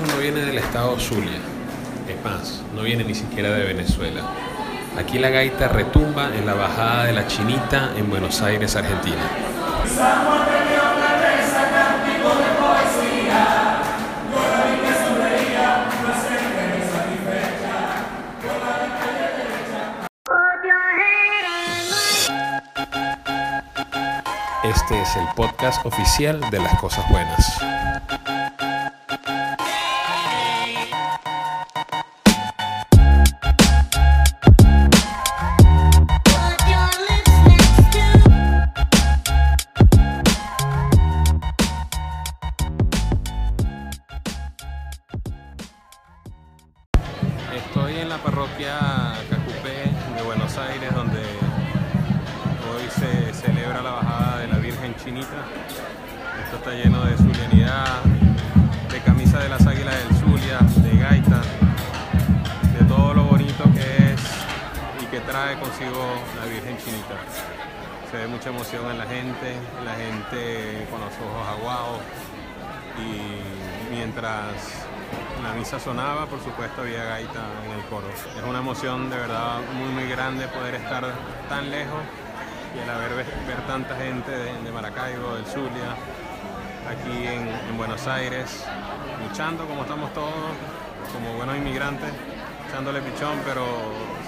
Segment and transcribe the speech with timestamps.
[0.00, 1.38] no viene del estado Zulia.
[2.08, 4.22] Es más, no viene ni siquiera de Venezuela.
[4.98, 9.22] Aquí la gaita retumba en la bajada de la Chinita en Buenos Aires, Argentina.
[24.64, 28.25] Este es el podcast oficial de las cosas buenas.
[65.78, 67.16] La Virgen Chinita.
[68.10, 72.00] Se ve mucha emoción en la gente, la gente con los ojos aguados
[72.96, 74.54] y mientras
[75.42, 78.08] la misa sonaba, por supuesto había gaita en el coro.
[78.08, 81.04] Es una emoción de verdad muy muy grande poder estar
[81.50, 82.00] tan lejos
[82.74, 85.92] y al haber ver, tanta gente de, de, Maracaibo, del Zulia,
[86.88, 88.64] aquí en, en, Buenos Aires,
[89.28, 90.32] luchando como estamos todos,
[91.12, 92.10] como buenos inmigrantes,
[92.66, 93.66] echándole pichón, pero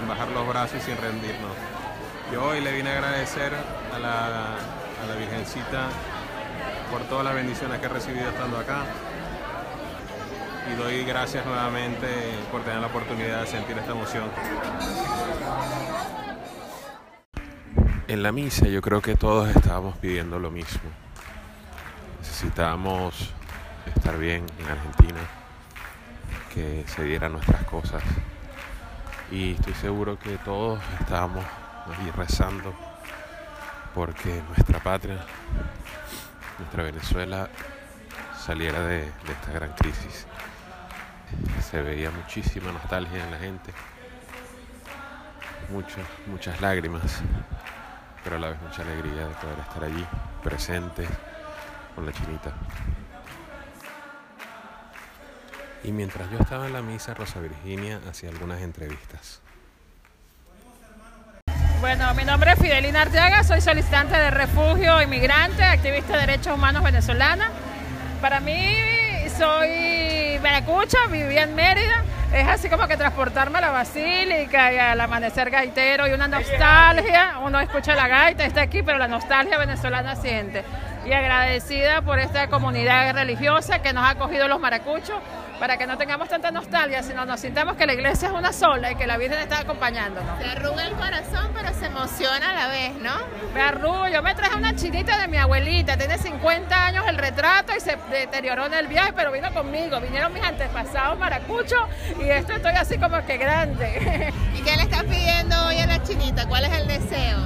[0.00, 1.52] sin bajar los brazos y sin rendirnos.
[2.32, 3.52] Yo hoy le vine a agradecer
[3.94, 5.88] a la, a la Virgencita
[6.90, 8.84] por todas las bendiciones que he recibido estando acá
[10.70, 12.06] y doy gracias nuevamente
[12.50, 14.24] por tener la oportunidad de sentir esta emoción.
[18.08, 20.88] En la misa yo creo que todos estábamos pidiendo lo mismo.
[22.20, 23.32] Necesitábamos
[23.94, 25.20] estar bien en Argentina,
[26.54, 28.02] que se dieran nuestras cosas.
[29.30, 31.44] Y estoy seguro que todos estábamos
[31.86, 32.74] ahí rezando
[33.94, 35.18] porque nuestra patria,
[36.58, 37.48] nuestra Venezuela,
[38.36, 40.26] saliera de, de esta gran crisis
[41.62, 43.72] se veía muchísima nostalgia en la gente,
[45.70, 47.22] muchas, muchas lágrimas,
[48.24, 50.06] pero a la vez mucha alegría de poder estar allí,
[50.42, 51.06] presente
[51.94, 52.52] con la chinita.
[55.82, 59.40] Y mientras yo estaba en la misa, Rosa Virginia hacía algunas entrevistas.
[61.80, 66.84] Bueno, mi nombre es Fidelina Arteaga, soy solicitante de refugio, inmigrante, activista de derechos humanos
[66.84, 67.50] venezolana.
[68.20, 68.76] Para mí
[69.38, 72.04] soy maracucha, vivía en Mérida.
[72.34, 77.38] Es así como que transportarme a la basílica y al amanecer gaitero y una nostalgia.
[77.42, 80.62] Uno escucha la gaita, está aquí, pero la nostalgia venezolana siente.
[81.06, 85.16] Y agradecida por esta comunidad religiosa que nos ha acogido los maracuchos
[85.60, 88.92] para que no tengamos tanta nostalgia, sino nos sintamos que la iglesia es una sola
[88.92, 90.38] y que la Virgen está acompañándonos.
[90.38, 93.12] Se arruga el corazón, pero se emociona a la vez, ¿no?
[93.52, 97.76] Me arrugo, yo me traje una chinita de mi abuelita, tiene 50 años el retrato
[97.76, 101.80] y se deterioró en el viaje, pero vino conmigo, vinieron mis antepasados maracuchos
[102.18, 104.32] y esto estoy así como que grande.
[104.58, 106.48] ¿Y qué le estás pidiendo hoy a la chinita?
[106.48, 107.38] ¿Cuál es el deseo?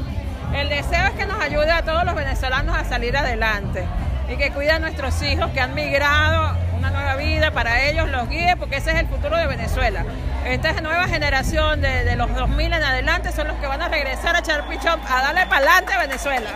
[0.54, 3.84] El deseo es que nos ayude a todos los venezolanos a salir adelante
[4.32, 8.28] y que cuide a nuestros hijos que han migrado una nueva vida para ellos, los
[8.28, 10.04] guíe, porque ese es el futuro de Venezuela.
[10.44, 14.36] Esta nueva generación de, de los 2000 en adelante son los que van a regresar
[14.36, 16.50] a echar pichón, a darle para adelante a Venezuela.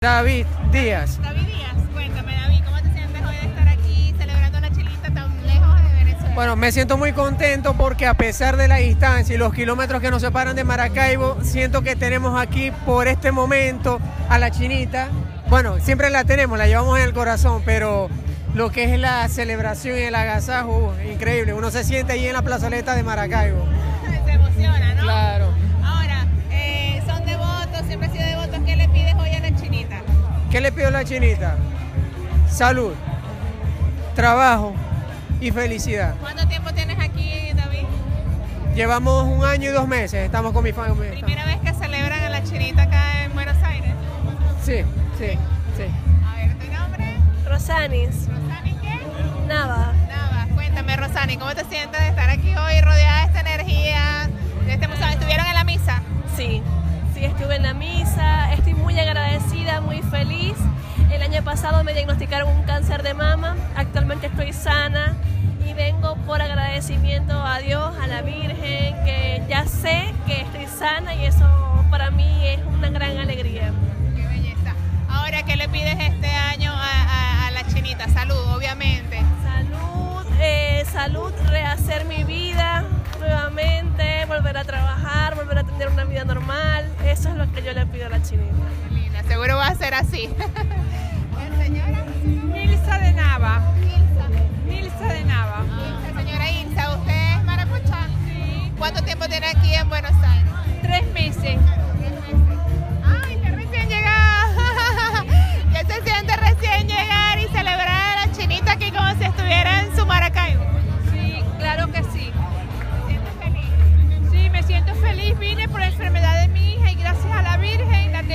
[0.00, 1.20] David Díaz.
[1.20, 5.46] David Díaz, cuéntame David, ¿cómo te sientes hoy de estar aquí celebrando la chilita tan
[5.46, 6.34] lejos de Venezuela?
[6.34, 10.10] Bueno, me siento muy contento porque a pesar de la distancia y los kilómetros que
[10.10, 14.00] nos separan de Maracaibo, siento que tenemos aquí por este momento
[14.30, 15.08] a la chinita.
[15.50, 18.08] Bueno, siempre la tenemos, la llevamos en el corazón, pero
[18.54, 21.52] lo que es la celebración y el agasajo, increíble.
[21.52, 23.64] Uno se siente ahí en la plazoleta de Maracaibo.
[24.24, 25.02] Se emociona, ¿no?
[25.02, 25.52] Claro.
[25.84, 28.60] Ahora, eh, son devotos, siempre he sido devotos.
[28.64, 30.00] ¿Qué le pides hoy a la chinita?
[30.50, 31.56] ¿Qué le pido a la chinita?
[32.48, 32.92] Salud,
[34.14, 34.74] trabajo
[35.40, 36.14] y felicidad.
[36.20, 37.84] ¿Cuánto tiempo tienes aquí, David?
[38.74, 41.12] Llevamos un año y dos meses, estamos con mi familia.
[41.12, 43.92] ¿Primera vez que celebran a la chinita acá en Buenos Aires?
[44.64, 44.82] Sí,
[45.18, 45.38] sí,
[47.70, 48.26] Rosanis.
[48.26, 49.00] ¿Rosani qué?
[49.46, 49.92] Nava.
[50.08, 54.28] Nava, cuéntame Rosani, ¿cómo te sientes de estar aquí hoy rodeada de esta energía,
[54.66, 54.86] de este?
[54.86, 56.02] ¿Estuvieron en la misa?
[56.36, 56.62] Sí,
[57.14, 60.56] sí, estuve en la misa, estoy muy agradecida, muy feliz.
[61.12, 65.14] El año pasado me diagnosticaron un cáncer de mama, actualmente estoy sana
[65.64, 71.14] y vengo por agradecimiento a Dios, a la Virgen, que ya sé que estoy sana
[71.14, 71.59] y eso
[81.90, 82.84] rehacer mi vida
[83.18, 86.88] nuevamente, volver a trabajar, volver a tener una vida normal.
[87.04, 88.52] Eso es lo que yo le pido a la chinita.
[88.90, 90.30] Lina, seguro va a ser así.
[91.62, 92.04] Señora?
[92.24, 93.62] Nilsa de Nava.
[94.66, 95.04] Nilsa.
[95.08, 95.64] de Nava.
[95.68, 96.00] Ah.
[96.16, 98.06] Señora Ilsa, ¿usted es maracucha?
[98.26, 98.72] Sí.
[98.78, 100.52] ¿Cuánto tiempo tiene aquí en Buenos Aires?
[100.82, 101.58] Tres meses.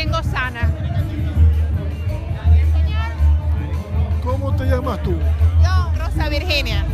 [0.05, 0.69] Tengo sana.
[4.23, 5.17] ¿Cómo te llamas tú?
[5.63, 6.85] Yo, Rosa Virginia.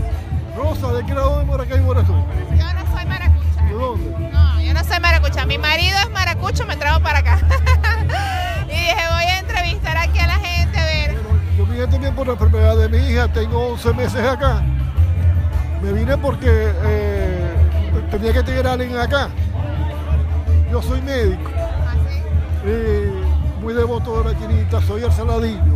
[0.56, 2.14] Rosa, ¿de qué lado de Maracaibo eres tú?
[2.14, 3.64] Yo no soy maracucha.
[3.66, 4.30] ¿De dónde?
[4.32, 5.46] No, yo no soy maracucha.
[5.46, 7.38] Mi marido es maracucho, me trajo para acá.
[8.68, 11.18] y dije, voy a entrevistar aquí a la gente, a ver.
[11.58, 14.62] Yo vine también por la enfermedad de mi hija, tengo 11 meses acá.
[15.82, 17.56] Me vine porque eh,
[18.10, 19.28] tenía que tener a alguien acá.
[20.72, 21.52] Yo soy médico,
[22.64, 25.76] Y muy devoto de la chinita, soy el saladillo,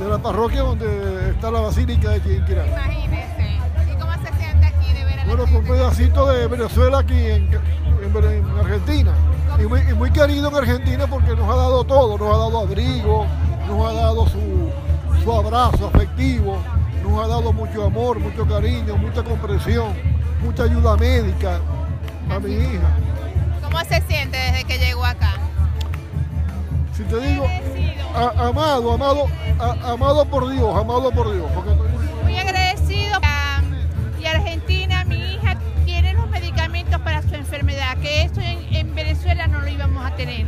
[0.00, 2.66] de la parroquia donde está la basílica de Chiquinquirá.
[2.66, 3.58] Imagínese.
[3.92, 6.98] ¿Y cómo se siente aquí de ver a la Bueno, por un pedacito de Venezuela
[6.98, 9.12] aquí en, en- en Argentina.
[9.60, 12.60] Y muy, y muy querido en Argentina porque nos ha dado todo, nos ha dado
[12.60, 13.26] abrigo,
[13.68, 14.70] nos ha dado su,
[15.22, 16.56] su abrazo afectivo,
[17.04, 19.92] nos ha dado mucho amor, mucho cariño, mucha comprensión,
[20.42, 21.60] mucha ayuda médica
[22.30, 22.88] a mi hija.
[23.62, 25.34] ¿Cómo se siente desde que llegó acá?
[27.02, 27.46] Si te digo,
[28.14, 29.26] a- amado, amado,
[29.58, 31.46] a- amado por Dios, amado por Dios.
[31.54, 31.70] Porque
[32.22, 33.18] Muy agradecido.
[34.20, 39.46] Y Argentina, mi hija tiene los medicamentos para su enfermedad, que esto en, en Venezuela
[39.48, 40.46] no lo íbamos a tener.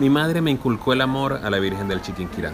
[0.00, 2.52] Mi madre me inculcó el amor a la Virgen del Chiquinquirá.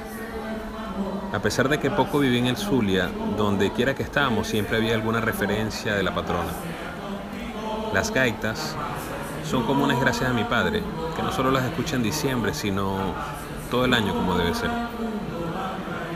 [1.33, 4.95] A pesar de que poco viví en el Zulia, donde quiera que estábamos siempre había
[4.95, 6.51] alguna referencia de la patrona.
[7.93, 8.77] Las gaitas
[9.45, 10.83] son comunes gracias a mi padre,
[11.17, 12.97] que no solo las escucha en diciembre, sino
[13.71, 14.71] todo el año como debe ser.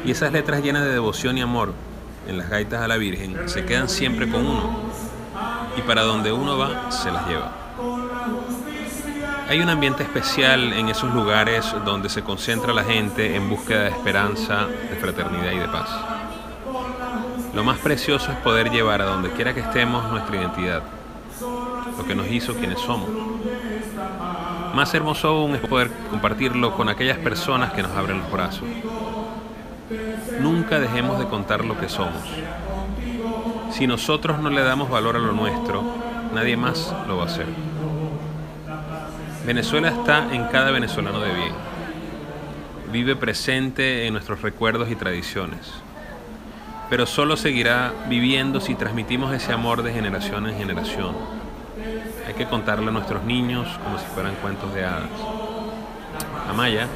[0.04, 1.72] Y esas letras llenas de devoción y amor
[2.26, 4.70] en las gaitas a la Virgen se quedan siempre con uno,
[5.76, 7.52] y para donde uno va se las lleva.
[9.48, 13.88] Hay un ambiente especial en esos lugares donde se concentra la gente en búsqueda de
[13.88, 15.88] esperanza, de fraternidad y de paz.
[17.54, 20.82] Lo más precioso es poder llevar a donde quiera que estemos nuestra identidad,
[21.98, 23.08] lo que nos hizo quienes somos.
[24.74, 28.64] Más hermoso aún es poder compartirlo con aquellas personas que nos abren los brazos.
[30.40, 32.22] Nunca dejemos de contar lo que somos.
[33.72, 35.82] Si nosotros no le damos valor a lo nuestro,
[36.34, 37.46] nadie más lo va a hacer.
[39.44, 41.52] Venezuela está en cada venezolano de bien.
[42.92, 45.72] Vive presente en nuestros recuerdos y tradiciones.
[46.88, 51.37] Pero solo seguirá viviendo si transmitimos ese amor de generación en generación.
[52.26, 55.08] Hay que contarle a nuestros niños como si fueran cuentos de hadas.
[56.48, 56.86] Amaya,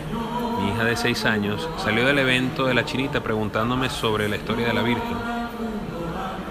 [0.61, 4.67] mi hija de 6 años, salió del evento de la chinita preguntándome sobre la historia
[4.67, 5.17] de la Virgen.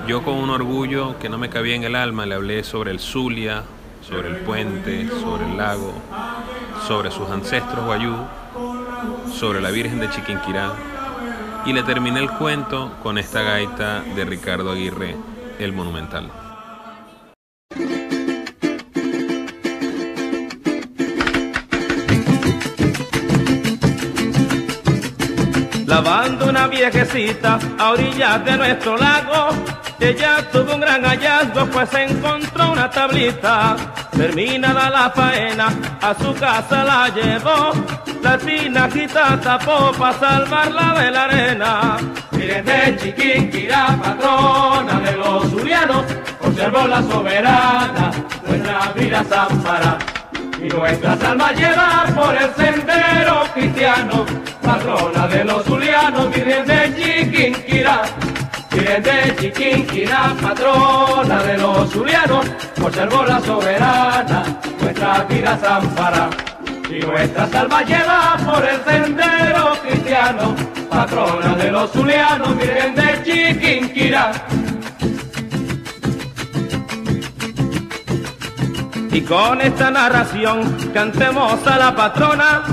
[0.08, 3.00] Yo con un orgullo que no me cabía en el alma le hablé sobre el
[3.00, 3.64] Zulia,
[4.02, 5.94] sobre el puente, sobre el lago,
[6.88, 8.16] sobre sus ancestros guayú,
[9.32, 10.74] sobre la Virgen de Chiquinquirá
[11.66, 15.16] y le terminé el cuento con esta gaita de Ricardo Aguirre,
[15.60, 16.41] el monumental.
[25.92, 29.50] Lavando una viejecita a orillas de nuestro lago,
[30.00, 33.76] ella tuvo un gran hallazgo, pues encontró una tablita.
[34.10, 35.68] Terminada la faena,
[36.02, 37.74] a su casa la llevó,
[38.24, 41.98] la tinajita tapó para salvarla de la arena.
[42.32, 46.06] Miren de Chiquinquirá, patrona de los zulianos,
[46.40, 48.12] conservó la soberana,
[48.48, 50.21] nuestra vida Zampara.
[50.64, 54.26] Y nuestras almas llevan por el sendero cristiano,
[54.62, 58.02] patrona de los zulianos, Virgen de Chiquinquirá.
[58.72, 62.46] Virgen de Chiquinquirá, patrona de los zulianos,
[62.80, 64.44] conservó la soberana,
[64.80, 66.30] nuestra vida Zampara.
[66.92, 70.56] Y nuestras almas llevan por el sendero cristiano,
[70.92, 74.32] patrona de los zulianos, Virgen de Chiquinquirá.
[79.14, 82.64] Y con esta narración cantemos a la patrona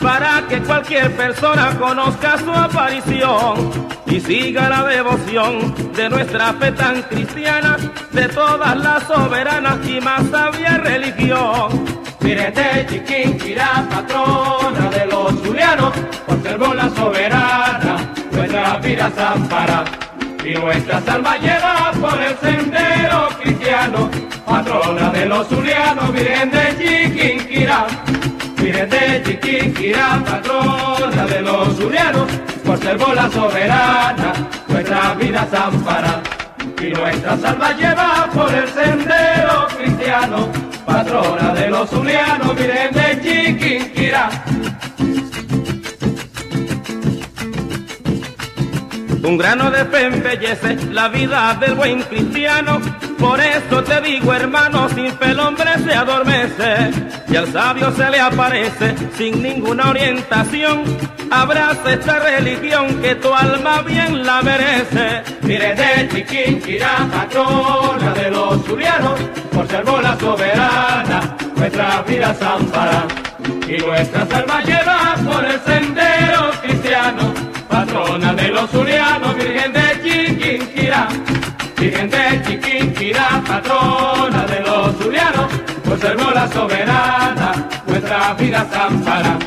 [0.00, 3.70] para que cualquier persona conozca su aparición
[4.06, 7.76] y siga la devoción de nuestra fe tan cristiana,
[8.10, 11.84] de todas las soberanas y más sabia religión.
[12.20, 15.92] Miren de Chiquinquirá, patrona de los zulianos,
[16.26, 20.03] conservó la soberana, nuestra vida Zampara.
[20.44, 24.10] Y nuestras almas lleva por el sendero cristiano,
[24.44, 27.86] patrona de los zulianos, Virgen de Chiquinquirá.
[28.56, 32.30] Virgen de Chiquinquirá, patrona de los zulianos,
[32.64, 34.32] por ser bola soberana,
[34.68, 36.22] nuestra vida ampara.
[36.78, 40.48] Y nuestras almas lleva por el sendero cristiano,
[40.84, 44.28] patrona de los zulianos, Virgen de Chiquinquirá.
[49.24, 52.78] Un grano de fe embellece la vida del buen cristiano.
[53.18, 56.90] Por eso te digo, hermano, sin fe el hombre se adormece
[57.28, 60.84] y al sabio se le aparece sin ninguna orientación.
[61.30, 65.22] Abraza esta religión que tu alma bien la merece.
[65.40, 69.18] Mire de Chiquinquirá, patrona de los zulianos,
[69.52, 73.06] por ser bola soberana, nuestra vida ampara
[73.66, 76.03] y nuestras almas lleva por el sendero
[77.68, 81.08] patrona de los zulianos, Virgen de Chiquinquirá.
[81.78, 85.52] Virgen de Chiquinquirá, patrona de los zulianos,
[85.84, 89.38] por ser la soberana, nuestra vida ampara.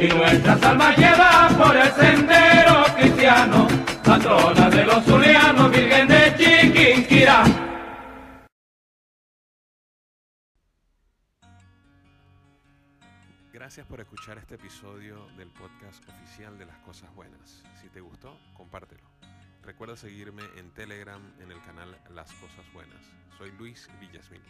[0.00, 3.68] Y nuestras almas lleva por el sendero cristiano,
[4.02, 7.44] patrona de los zulianos, Virgen de Chiquinquirá.
[13.64, 17.62] Gracias por escuchar este episodio del podcast oficial de las cosas buenas.
[17.80, 19.08] Si te gustó, compártelo.
[19.62, 23.00] Recuerda seguirme en Telegram en el canal Las Cosas Buenas.
[23.38, 24.44] Soy Luis Villasmini.